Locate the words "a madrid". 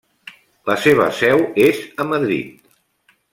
2.05-2.59